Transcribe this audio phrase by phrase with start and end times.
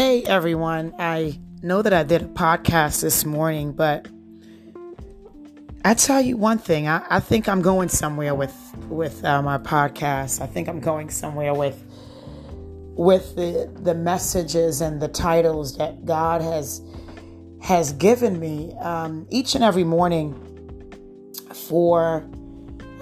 [0.00, 4.08] Hey everyone, I know that I did a podcast this morning, but
[5.84, 6.88] I tell you one thing.
[6.88, 8.56] I, I think I'm going somewhere with
[8.88, 10.40] with uh, my podcast.
[10.40, 11.84] I think I'm going somewhere with
[12.96, 16.80] with the the messages and the titles that God has
[17.60, 20.32] has given me um, each and every morning
[21.52, 22.26] for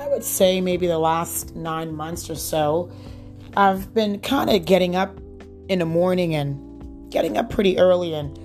[0.00, 2.90] I would say maybe the last nine months or so.
[3.56, 5.16] I've been kind of getting up
[5.68, 6.67] in the morning and
[7.10, 8.38] getting up pretty early and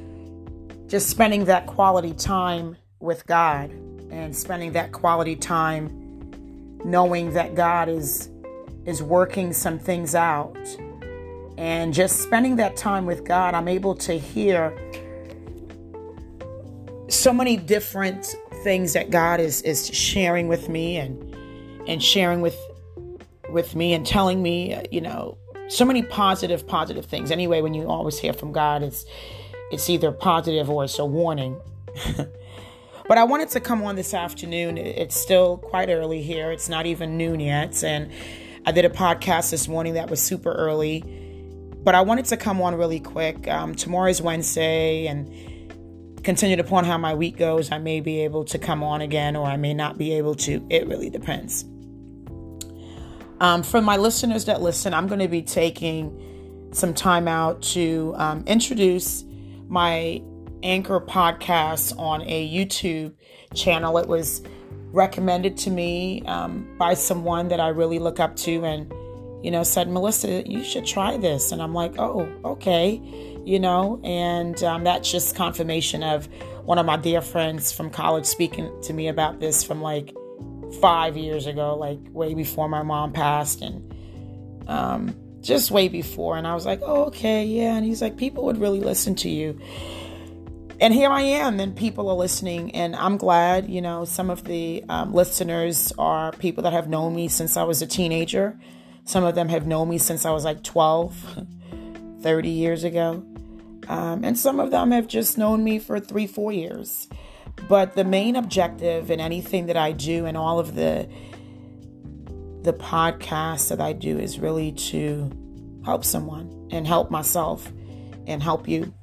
[0.89, 3.69] just spending that quality time with God
[4.11, 5.89] and spending that quality time
[6.85, 8.29] knowing that God is
[8.85, 10.57] is working some things out.
[11.57, 14.77] And just spending that time with God I'm able to hear
[17.09, 21.35] so many different things that God is is sharing with me and
[21.87, 22.57] and sharing with
[23.49, 25.37] with me and telling me you know
[25.73, 27.31] so many positive, positive things.
[27.31, 29.05] Anyway, when you always hear from God, it's
[29.71, 31.59] it's either positive or it's a warning.
[33.07, 34.77] but I wanted to come on this afternoon.
[34.77, 36.51] It's still quite early here.
[36.51, 38.11] It's not even noon yet, and
[38.65, 41.03] I did a podcast this morning that was super early.
[41.83, 43.47] But I wanted to come on really quick.
[43.47, 45.29] Um, tomorrow is Wednesday, and
[46.23, 49.47] continued upon how my week goes, I may be able to come on again, or
[49.47, 50.65] I may not be able to.
[50.69, 51.65] It really depends.
[53.43, 58.13] Um, for my listeners that listen, I'm going to be taking some time out to
[58.15, 59.25] um, introduce
[59.67, 60.23] my
[60.63, 63.13] Anchor podcast on a YouTube
[63.53, 63.97] channel.
[63.97, 64.43] It was
[64.93, 68.89] recommended to me um, by someone that I really look up to and,
[69.43, 71.51] you know, said, Melissa, you should try this.
[71.51, 73.01] And I'm like, oh, okay,
[73.43, 76.29] you know, and um, that's just confirmation of
[76.63, 80.15] one of my dear friends from college speaking to me about this from like
[80.81, 83.93] five years ago, like way before my mom passed, and
[84.67, 86.37] um, just way before.
[86.37, 87.75] And I was like, oh, okay, yeah.
[87.75, 89.59] And he's like, people would really listen to you.
[90.79, 93.69] And here I am, and people are listening, and I'm glad.
[93.69, 97.63] You know, some of the um, listeners are people that have known me since I
[97.63, 98.59] was a teenager.
[99.05, 101.45] Some of them have known me since I was like 12,
[102.21, 103.23] 30 years ago.
[103.87, 107.07] Um, and some of them have just known me for three, four years.
[107.67, 111.07] But the main objective in anything that I do and all of the
[112.63, 115.29] the podcasts that I do is really to
[115.83, 117.71] help someone and help myself
[118.25, 118.93] and help you.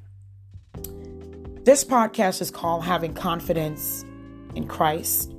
[1.63, 4.03] This podcast is called Having Confidence
[4.55, 5.31] in Christ.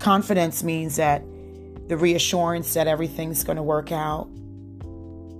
[0.00, 1.22] Confidence means that
[1.86, 4.28] the reassurance that everything's going to work out.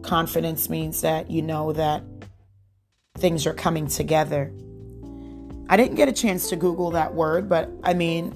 [0.03, 2.05] Confidence means that you know that
[3.19, 4.53] things are coming together.
[5.69, 8.35] I didn't get a chance to Google that word, but I mean,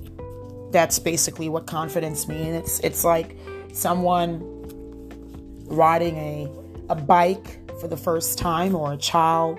[0.70, 2.56] that's basically what confidence means.
[2.56, 3.36] It's it's like
[3.72, 4.40] someone
[5.66, 6.50] riding a
[6.88, 9.58] a bike for the first time or a child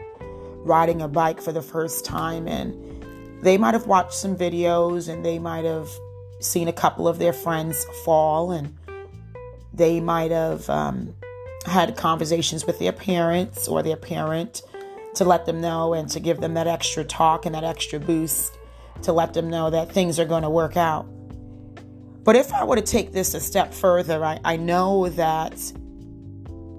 [0.64, 2.74] riding a bike for the first time and
[3.42, 5.90] they might have watched some videos and they might have
[6.40, 8.76] seen a couple of their friends fall and
[9.74, 11.14] they might have um,
[11.66, 14.62] had conversations with their parents or their parent
[15.18, 18.58] to let them know and to give them that extra talk and that extra boost
[19.04, 21.04] to let them know that things are going to work out.
[22.24, 25.54] But if I were to take this a step further, I, I know that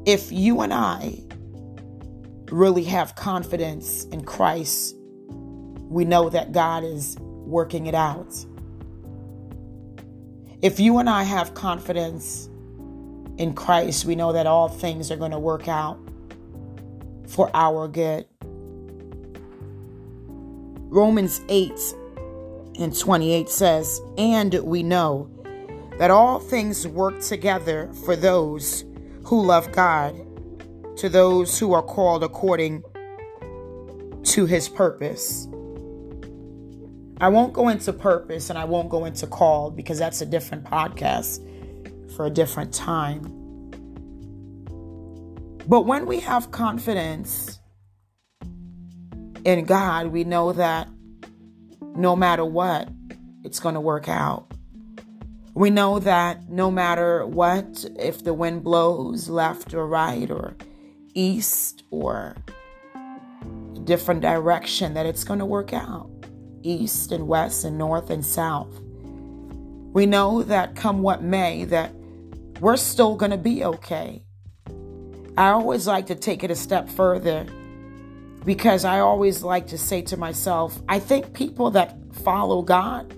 [0.04, 1.19] if you and I
[2.50, 4.94] really have confidence in Christ,
[5.28, 8.34] we know that God is working it out.
[10.60, 12.47] If you and I have confidence
[13.38, 15.99] in Christ, we know that all things are going to work out
[17.26, 18.26] for our good.
[20.91, 21.72] Romans 8
[22.78, 25.31] and 28 says, And we know
[25.99, 28.84] that all things work together for those
[29.25, 30.16] who love God,
[30.97, 32.82] to those who are called according
[34.25, 35.47] to his purpose.
[37.20, 40.65] I won't go into purpose and I won't go into called because that's a different
[40.65, 41.44] podcast
[42.17, 43.35] for a different time.
[45.67, 47.57] But when we have confidence
[49.49, 50.91] in God, we know that
[51.95, 52.91] no matter what,
[53.45, 54.53] it's going to work out.
[55.55, 60.55] We know that no matter what, if the wind blows left or right or
[61.15, 62.37] east or
[63.85, 66.11] different direction, that it's going to work out
[66.62, 68.83] east and west and north and south.
[69.95, 71.95] We know that come what may, that
[72.61, 74.23] we're still going to be okay.
[75.39, 77.47] I always like to take it a step further
[78.44, 83.12] because I always like to say to myself, I think people that follow God,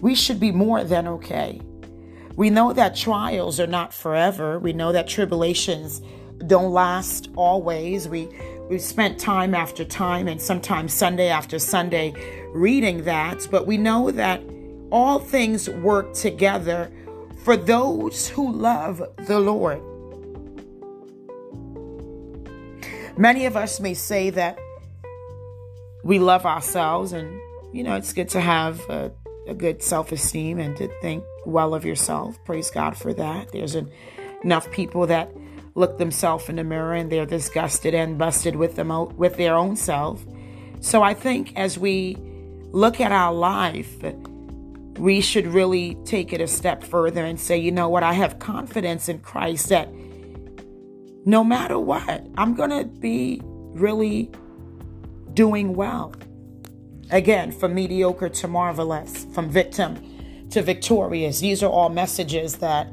[0.00, 1.60] we should be more than okay.
[2.36, 4.58] We know that trials are not forever.
[4.58, 6.02] We know that tribulations
[6.46, 8.08] don't last always.
[8.08, 8.28] We
[8.68, 12.14] we've spent time after time and sometimes Sunday after Sunday
[12.52, 14.42] reading that, but we know that
[14.90, 16.90] all things work together
[17.44, 19.80] for those who love the Lord.
[23.18, 24.58] Many of us may say that
[26.04, 27.40] we love ourselves, and
[27.72, 29.10] you know, it's good to have a,
[29.48, 32.36] a good self esteem and to think well of yourself.
[32.44, 33.52] Praise God for that.
[33.52, 33.90] There's an,
[34.44, 35.30] enough people that
[35.74, 39.76] look themselves in the mirror and they're disgusted and busted with them with their own
[39.76, 40.24] self.
[40.80, 42.16] So I think as we
[42.70, 44.02] look at our life,
[44.98, 48.38] we should really take it a step further and say, you know what, I have
[48.38, 49.88] confidence in Christ that
[51.26, 54.30] no matter what, I'm going to be really
[55.34, 56.14] doing well.
[57.10, 59.98] Again, from mediocre to marvelous, from victim
[60.50, 61.40] to victorious.
[61.40, 62.88] These are all messages that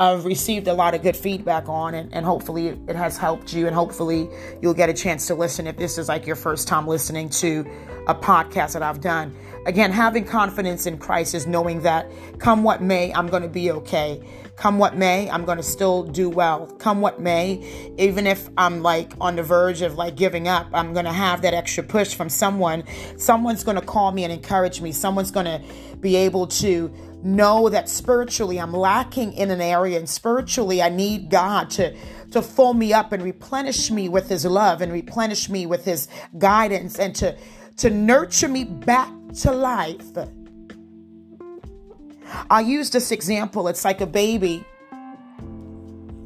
[0.00, 3.66] I've received a lot of good feedback on, and, and hopefully it has helped you,
[3.66, 4.30] and hopefully
[4.62, 7.66] you'll get a chance to listen if this is like your first time listening to
[8.06, 9.36] a podcast that I've done.
[9.66, 13.70] Again, having confidence in Christ is knowing that come what may, I'm going to be
[13.72, 14.26] okay.
[14.56, 16.66] Come what may, I'm going to still do well.
[16.78, 20.94] Come what may, even if I'm like on the verge of like giving up, I'm
[20.94, 22.84] going to have that extra push from someone.
[23.18, 24.92] Someone's going to call me and encourage me.
[24.92, 25.62] Someone's going to
[26.00, 26.90] be able to
[27.22, 31.94] know that spiritually I'm lacking in an area and spiritually I need God to
[32.32, 36.08] to fill me up and replenish me with his love and replenish me with his
[36.38, 37.36] guidance and to
[37.78, 39.10] to nurture me back
[39.42, 40.06] to life.
[42.48, 43.68] I use this example.
[43.68, 44.64] It's like a baby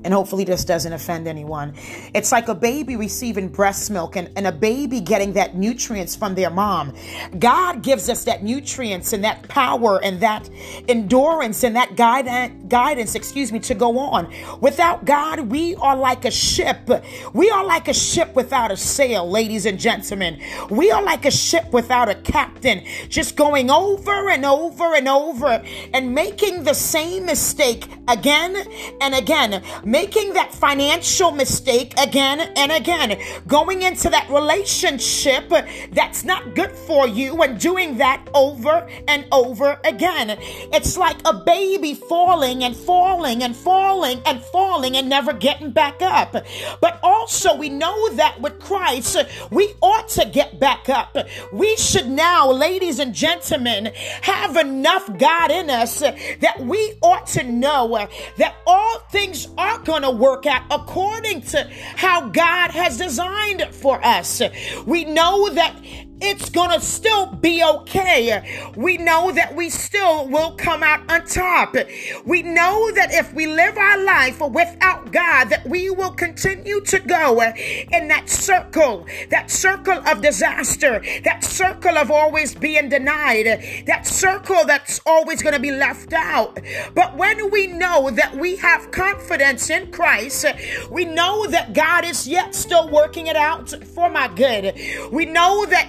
[0.04, 1.74] and hopefully this doesn't offend anyone.
[2.14, 6.34] It's like a baby receiving breast milk and, and a baby getting that nutrients from
[6.34, 6.94] their mom.
[7.38, 10.48] God gives us that nutrients and that power and that
[10.88, 14.32] endurance and that guidance, guidance, excuse me, to go on.
[14.60, 16.90] Without God, we are like a ship.
[17.32, 20.40] We are like a ship without a sail, ladies and gentlemen.
[20.70, 25.64] We are like a ship without a captain, just going over and over and over
[25.94, 28.56] and making the same mistake again
[29.00, 29.62] and again
[29.94, 35.48] making that financial mistake again and again, going into that relationship
[35.92, 40.36] that's not good for you and doing that over and over again.
[40.72, 46.02] It's like a baby falling and falling and falling and falling and never getting back
[46.02, 46.44] up.
[46.80, 49.16] But also, we know that with Christ,
[49.52, 51.16] we ought to get back up.
[51.52, 53.92] We should now, ladies and gentlemen,
[54.22, 58.08] have enough God in us that we ought to know
[58.38, 64.04] that all things are going to work out according to how God has designed for
[64.04, 64.42] us.
[64.86, 65.74] We know that
[66.20, 68.72] it's gonna still be okay.
[68.76, 71.76] We know that we still will come out on top.
[72.24, 76.98] We know that if we live our life without God, that we will continue to
[77.00, 83.46] go in that circle, that circle of disaster, that circle of always being denied,
[83.86, 86.58] that circle that's always gonna be left out.
[86.94, 90.46] But when we know that we have confidence in Christ,
[90.90, 94.74] we know that God is yet still working it out for my good.
[95.10, 95.88] We know that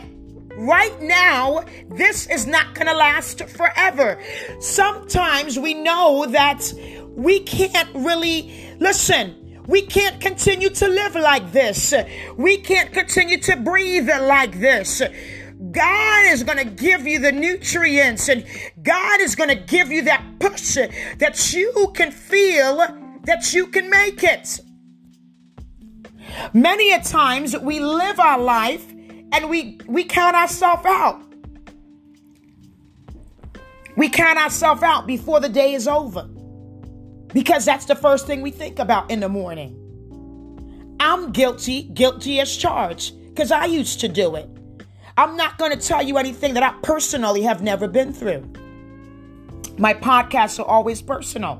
[0.57, 4.22] Right now, this is not going to last forever.
[4.60, 6.71] Sometimes we know that
[7.09, 9.64] we can't really listen.
[9.68, 11.94] We can't continue to live like this.
[12.38, 15.02] We can't continue to breathe like this.
[15.71, 18.45] God is going to give you the nutrients and
[18.81, 20.76] God is going to give you that push
[21.18, 22.78] that you can feel
[23.24, 24.59] that you can make it.
[26.54, 28.94] Many a times we live our life
[29.35, 31.21] and we we count ourselves out.
[33.97, 36.23] We count ourselves out before the day is over.
[37.33, 39.81] Because that's the first thing we think about in the morning.
[41.01, 44.49] I'm guilty, guilty as charged, because I used to do it.
[45.18, 48.49] I'm not going to tell you anything that I personally have never been through.
[49.77, 51.57] My podcasts are always personal.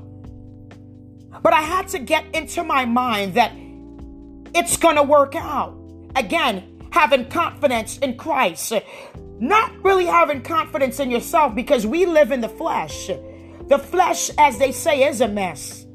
[1.42, 3.52] But I had to get into my mind that
[4.54, 5.76] it's going to work out.
[6.16, 8.72] Again, having confidence in Christ,
[9.38, 13.08] not really having confidence in yourself because we live in the flesh.
[13.68, 15.86] The flesh, as they say, is a mess.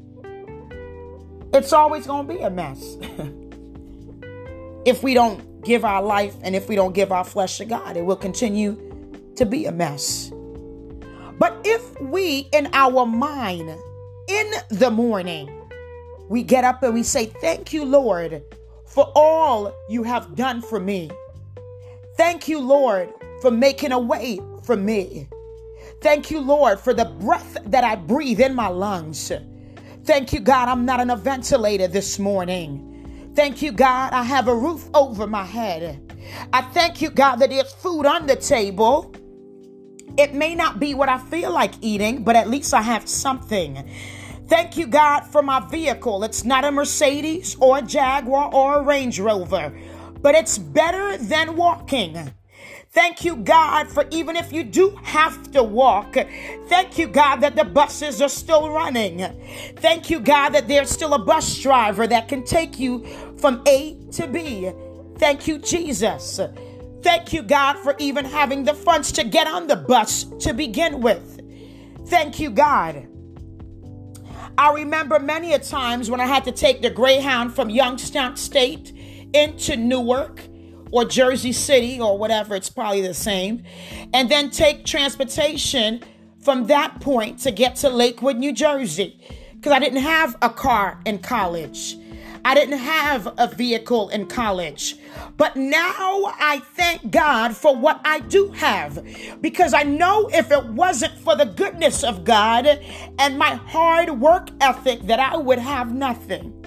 [1.54, 2.96] It's always going to be a mess.
[4.84, 7.96] if we don't give our life and if we don't give our flesh to God,
[7.96, 8.76] it will continue
[9.36, 10.30] to be a mess.
[11.38, 13.76] But if we, in our mind,
[14.28, 15.50] in the morning,
[16.28, 18.42] we get up and we say, Thank you, Lord,
[18.92, 21.10] for all you have done for me.
[22.16, 25.28] Thank you, Lord, for making a way for me.
[26.02, 29.32] Thank you, Lord, for the breath that I breathe in my lungs.
[30.04, 33.32] Thank you, God, I'm not on a ventilator this morning.
[33.34, 36.12] Thank you, God, I have a roof over my head.
[36.52, 39.14] I thank you, God, that there's food on the table.
[40.18, 43.88] It may not be what I feel like eating, but at least I have something.
[44.52, 46.24] Thank you, God, for my vehicle.
[46.24, 49.72] It's not a Mercedes or a Jaguar or a Range Rover,
[50.20, 52.34] but it's better than walking.
[52.90, 56.18] Thank you, God, for even if you do have to walk,
[56.68, 59.20] thank you, God, that the buses are still running.
[59.76, 63.06] Thank you, God, that there's still a bus driver that can take you
[63.38, 64.70] from A to B.
[65.16, 66.38] Thank you, Jesus.
[67.00, 71.00] Thank you, God, for even having the funds to get on the bus to begin
[71.00, 71.40] with.
[72.08, 73.08] Thank you, God.
[74.58, 78.92] I remember many a times when I had to take the Greyhound from Youngstown State
[79.32, 80.42] into Newark
[80.90, 83.64] or Jersey City or whatever, it's probably the same,
[84.12, 86.02] and then take transportation
[86.42, 89.18] from that point to get to Lakewood, New Jersey,
[89.54, 91.96] because I didn't have a car in college.
[92.44, 94.96] I didn't have a vehicle in college.
[95.36, 99.04] But now I thank God for what I do have
[99.40, 102.66] because I know if it wasn't for the goodness of God
[103.18, 106.58] and my hard work ethic that I would have nothing.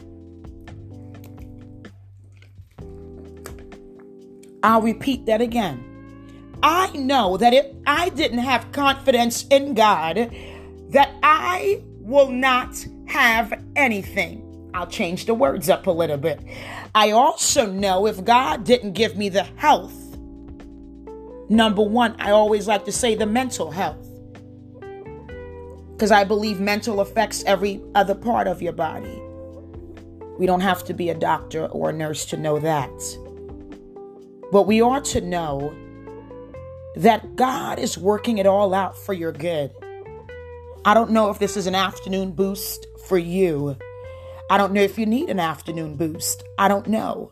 [4.64, 5.84] I'll repeat that again.
[6.64, 10.16] I know that if I didn't have confidence in God,
[10.90, 14.45] that I will not have anything.
[14.76, 16.38] I'll change the words up a little bit.
[16.94, 20.18] I also know if God didn't give me the health,
[21.48, 24.06] number one, I always like to say the mental health.
[25.94, 29.18] Because I believe mental affects every other part of your body.
[30.38, 32.92] We don't have to be a doctor or a nurse to know that.
[34.52, 35.74] But we ought to know
[36.98, 39.72] that God is working it all out for your good.
[40.84, 43.78] I don't know if this is an afternoon boost for you.
[44.50, 46.44] I don't know if you need an afternoon boost.
[46.58, 47.32] I don't know.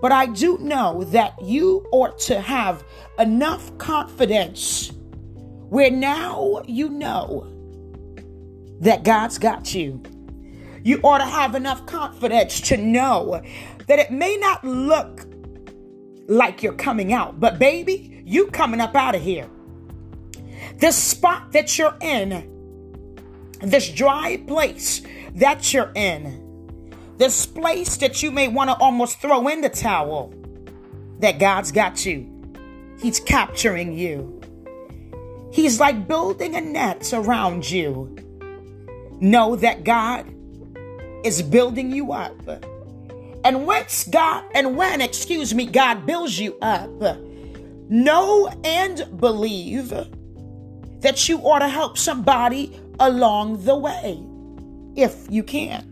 [0.00, 2.82] But I do know that you ought to have
[3.18, 4.90] enough confidence
[5.68, 7.46] where now you know
[8.80, 10.02] that God's got you.
[10.82, 13.42] You ought to have enough confidence to know
[13.86, 15.26] that it may not look
[16.26, 17.38] like you're coming out.
[17.38, 19.48] But baby, you coming up out of here.
[20.78, 22.48] This spot that you're in,
[23.60, 25.02] this dry place
[25.34, 26.48] that you're in,
[27.16, 30.32] this place that you may want to almost throw in the towel,
[31.18, 32.26] that God's got you.
[33.00, 34.40] He's capturing you.
[35.52, 38.16] He's like building a net around you.
[39.20, 40.26] Know that God
[41.24, 42.36] is building you up.
[43.44, 46.90] And once God, and when, excuse me, God builds you up,
[47.88, 49.90] know and believe
[51.00, 54.22] that you ought to help somebody along the way
[55.00, 55.86] if you can.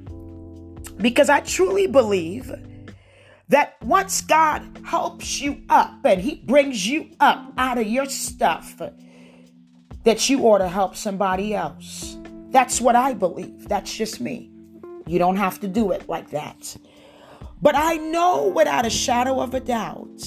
[0.99, 2.53] Because I truly believe
[3.49, 8.81] that once God helps you up and He brings you up out of your stuff,
[10.05, 12.17] that you ought to help somebody else.
[12.51, 13.69] That's what I believe.
[13.69, 14.51] That's just me.
[15.07, 16.77] You don't have to do it like that.
[17.61, 20.23] But I know without a shadow of a doubt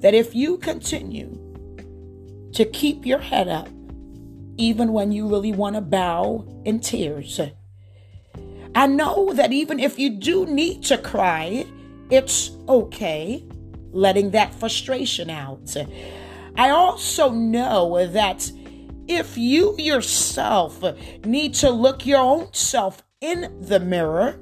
[0.00, 1.42] that if you continue
[2.52, 3.68] to keep your head up,
[4.56, 7.40] even when you really want to bow in tears,
[8.74, 11.66] I know that even if you do need to cry,
[12.10, 13.44] it's okay
[13.92, 15.74] letting that frustration out.
[16.56, 18.50] I also know that
[19.08, 20.82] if you yourself
[21.24, 24.32] need to look your own self in the mirror,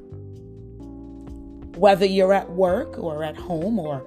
[1.77, 4.05] whether you're at work or at home or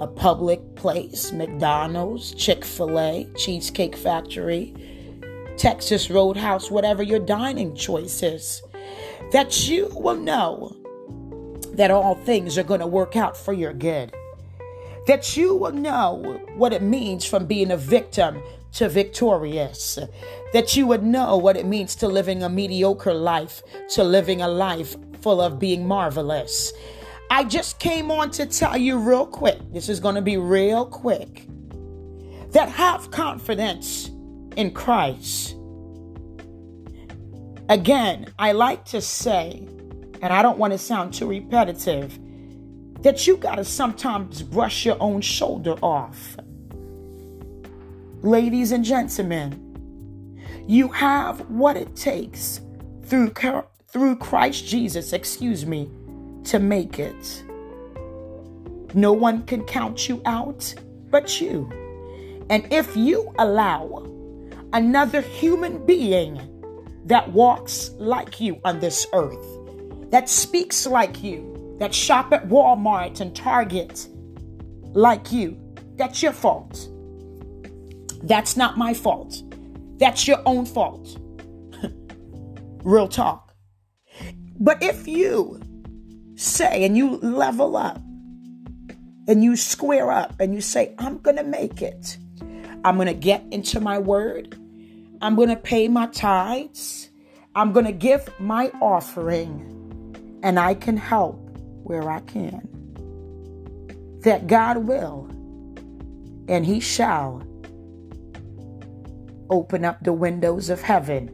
[0.00, 4.74] a public place, McDonald's, Chick fil A, Cheesecake Factory,
[5.56, 8.62] Texas Roadhouse, whatever your dining choice is,
[9.32, 10.76] that you will know
[11.74, 14.14] that all things are going to work out for your good.
[15.06, 18.42] That you will know what it means from being a victim
[18.74, 19.98] to victorious.
[20.52, 24.48] That you would know what it means to living a mediocre life to living a
[24.48, 26.72] life full of being marvelous.
[27.30, 30.84] I just came on to tell you real quick, this is going to be real
[30.84, 31.46] quick,
[32.50, 34.11] that have confidence
[34.56, 35.56] in Christ.
[37.68, 39.66] Again, I like to say,
[40.20, 42.18] and I don't want to sound too repetitive,
[43.02, 46.36] that you got to sometimes brush your own shoulder off.
[48.22, 52.60] Ladies and gentlemen, you have what it takes
[53.04, 53.32] through
[53.88, 55.90] through Christ Jesus, excuse me,
[56.44, 57.44] to make it.
[58.94, 60.74] No one can count you out
[61.10, 61.70] but you.
[62.50, 64.06] And if you allow
[64.72, 66.40] another human being
[67.06, 69.46] that walks like you on this earth,
[70.10, 74.08] that speaks like you, that shop at Walmart and Target
[74.92, 75.58] like you.
[75.96, 76.88] That's your fault.
[78.22, 79.42] That's not my fault.
[79.98, 81.16] That's your own fault.
[82.84, 83.54] Real talk.
[84.58, 85.60] But if you
[86.36, 87.96] say and you level up
[89.28, 92.16] and you square up and you say, I'm going to make it,
[92.84, 94.56] I'm going to get into my word,
[95.22, 97.08] I'm going to pay my tithes,
[97.54, 101.36] I'm going to give my offering, and I can help
[101.84, 102.68] where I can.
[104.24, 105.28] That God will
[106.48, 107.46] and He shall
[109.48, 111.28] open up the windows of heaven.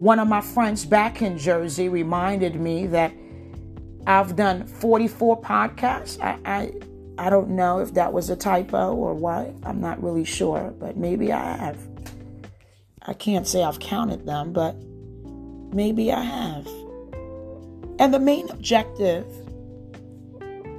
[0.00, 3.12] One of my friends back in Jersey reminded me that
[4.08, 6.20] I've done 44 podcasts.
[6.20, 6.72] I, I,
[7.16, 9.54] I don't know if that was a typo or what.
[9.62, 11.93] I'm not really sure, but maybe I have.
[13.06, 14.76] I can't say I've counted them, but
[15.74, 16.66] maybe I have.
[17.98, 19.26] And the main objective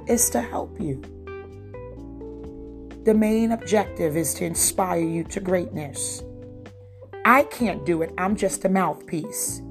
[0.08, 1.00] is to help you.
[3.04, 6.24] The main objective is to inspire you to greatness.
[7.24, 9.62] I can't do it, I'm just a mouthpiece.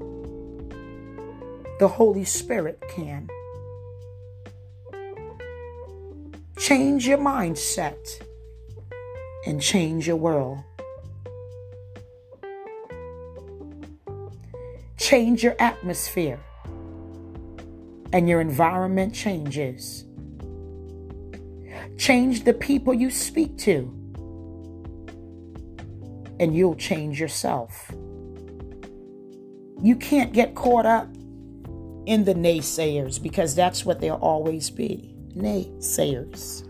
[1.78, 3.28] The Holy Spirit can.
[6.56, 7.98] Change your mindset
[9.46, 10.64] and change your world.
[15.06, 16.40] Change your atmosphere
[18.12, 20.04] and your environment changes.
[21.96, 23.82] Change the people you speak to
[26.40, 27.88] and you'll change yourself.
[29.80, 31.06] You can't get caught up
[32.06, 36.66] in the naysayers because that's what they'll always be naysayers.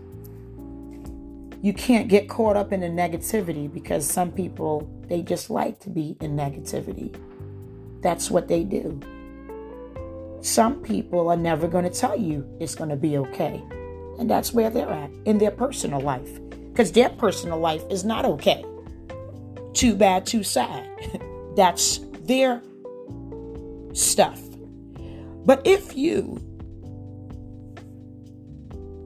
[1.63, 5.89] You can't get caught up in the negativity because some people, they just like to
[5.89, 7.19] be in negativity.
[8.07, 9.01] That's what they do.
[10.41, 13.61] Some people are never going to tell you it's going to be okay.
[14.17, 18.23] And that's where they're at in their personal life because their personal life is not
[18.23, 18.63] okay
[19.73, 20.89] too bad, too sad.
[21.57, 22.61] That's their
[23.93, 24.41] stuff.
[25.45, 26.39] But if you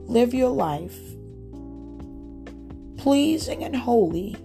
[0.06, 0.96] live your life
[2.98, 4.36] pleasing and holy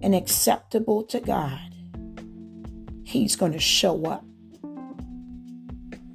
[0.00, 1.69] and acceptable to God,
[3.10, 4.24] He's going to show up.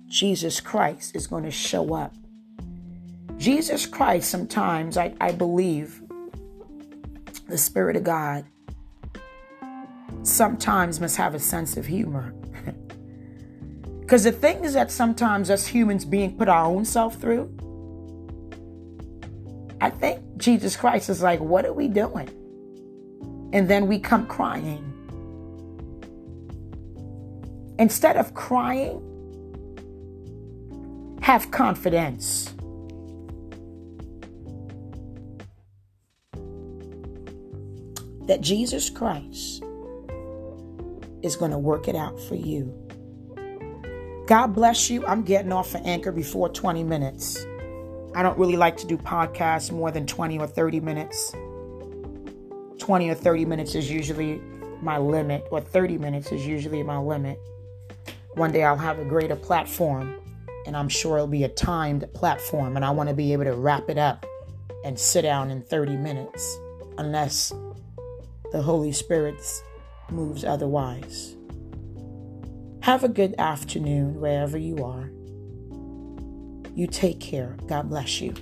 [0.07, 2.15] Jesus Christ is going to show up.
[3.35, 6.01] Jesus Christ, sometimes I, I believe,
[7.49, 8.45] the Spirit of God
[10.23, 12.33] sometimes must have a sense of humor.
[13.99, 17.49] Because the thing is that sometimes us humans being put our own self through,
[19.81, 22.29] I think Jesus Christ is like, what are we doing?
[23.51, 24.94] And then we come crying.
[27.77, 29.01] Instead of crying,
[31.21, 32.53] have confidence.
[38.27, 39.63] That Jesus Christ
[41.21, 42.73] is going to work it out for you.
[44.27, 45.05] God bless you.
[45.05, 47.45] I'm getting off of Anchor before 20 minutes.
[48.15, 51.33] I don't really like to do podcasts more than 20 or 30 minutes.
[52.79, 54.41] 20 or 30 minutes is usually
[54.81, 57.39] my limit, or 30 minutes is usually my limit.
[58.35, 60.19] One day I'll have a greater platform,
[60.67, 63.53] and I'm sure it'll be a timed platform, and I want to be able to
[63.53, 64.25] wrap it up
[64.83, 66.57] and sit down in 30 minutes,
[66.97, 67.53] unless
[68.51, 69.41] the Holy Spirit
[70.11, 71.37] moves otherwise.
[72.81, 75.09] Have a good afternoon wherever you are.
[76.75, 77.55] You take care.
[77.67, 78.33] God bless you.